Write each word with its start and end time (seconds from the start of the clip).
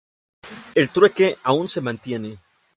El 0.73 0.89
trueque 0.89 1.37
aún 1.43 1.67
se 1.67 1.79
mantiene. 1.79 2.39